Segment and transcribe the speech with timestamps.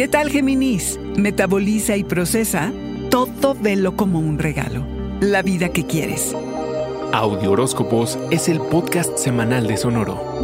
[0.00, 0.98] ¿Qué tal Géminis?
[1.18, 2.72] Metaboliza y procesa
[3.10, 4.82] todo velo como un regalo.
[5.20, 6.34] La vida que quieres.
[7.12, 10.40] Audio Horóscopos es el podcast semanal de Sonoro.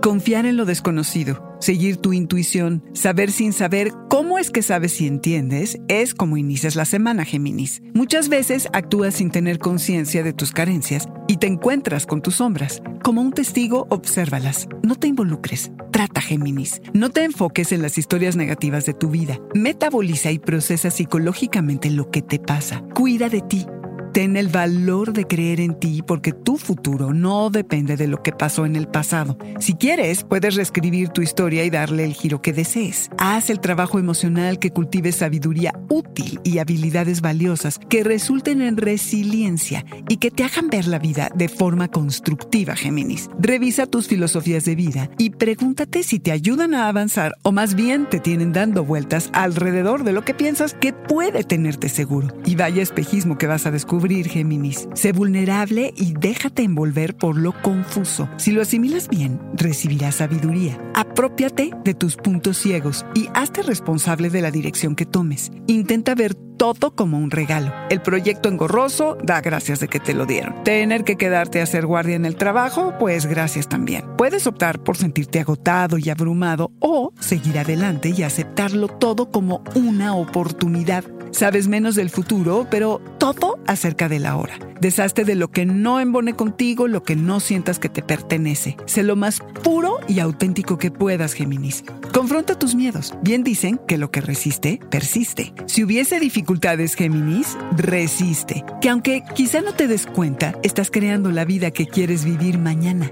[0.00, 5.06] Confiar en lo desconocido, seguir tu intuición, saber sin saber cómo es que sabes si
[5.06, 7.82] entiendes, es como inicias la semana, Géminis.
[7.92, 12.82] Muchas veces actúas sin tener conciencia de tus carencias te encuentras con tus sombras.
[13.02, 14.68] Como un testigo, obsérvalas.
[14.82, 15.70] No te involucres.
[15.92, 16.82] Trata, Géminis.
[16.92, 19.40] No te enfoques en las historias negativas de tu vida.
[19.54, 22.82] Metaboliza y procesa psicológicamente lo que te pasa.
[22.94, 23.66] Cuida de ti
[24.16, 28.32] Ten el valor de creer en ti porque tu futuro no depende de lo que
[28.32, 29.36] pasó en el pasado.
[29.60, 33.10] Si quieres, puedes reescribir tu historia y darle el giro que desees.
[33.18, 39.84] Haz el trabajo emocional que cultive sabiduría útil y habilidades valiosas que resulten en resiliencia
[40.08, 43.28] y que te hagan ver la vida de forma constructiva, Géminis.
[43.38, 48.08] Revisa tus filosofías de vida y pregúntate si te ayudan a avanzar o más bien
[48.08, 52.28] te tienen dando vueltas alrededor de lo que piensas que puede tenerte seguro.
[52.46, 54.88] Y vaya espejismo que vas a descubrir Géminis.
[54.94, 58.28] Sé vulnerable y déjate envolver por lo confuso.
[58.36, 60.78] Si lo asimilas bien, recibirás sabiduría.
[60.94, 65.50] Apropiate de tus puntos ciegos y hazte responsable de la dirección que tomes.
[65.66, 67.72] Intenta ver todo como un regalo.
[67.90, 70.64] El proyecto engorroso, da gracias de que te lo dieron.
[70.64, 74.04] Tener que quedarte a hacer guardia en el trabajo, pues gracias también.
[74.16, 80.14] Puedes optar por sentirte agotado y abrumado o seguir adelante y aceptarlo todo como una
[80.14, 84.58] oportunidad Sabes menos del futuro, pero todo acerca de la hora.
[84.80, 88.76] Deshazte de lo que no embone contigo, lo que no sientas que te pertenece.
[88.86, 91.84] Sé lo más puro y auténtico que puedas, Géminis.
[92.12, 93.14] Confronta tus miedos.
[93.22, 95.52] Bien dicen que lo que resiste, persiste.
[95.66, 98.64] Si hubiese dificultades, Géminis, resiste.
[98.80, 103.10] Que aunque quizá no te des cuenta, estás creando la vida que quieres vivir mañana.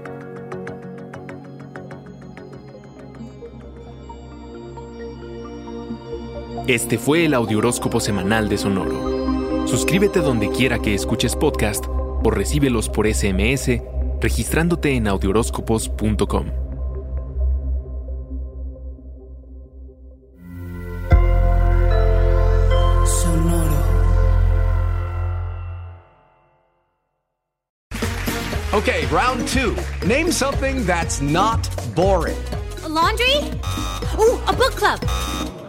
[6.67, 9.67] Este fue el Audioróscopo Semanal de Sonoro.
[9.67, 13.81] Suscríbete donde quiera que escuches podcast o recíbelos por SMS
[14.19, 16.47] registrándote en audioróscopos.com.
[23.05, 23.75] Sonoro.
[28.73, 29.75] Okay, round two.
[30.07, 32.35] Name something that's not boring.
[32.95, 33.35] laundry?
[34.17, 34.99] Ooh, a book club.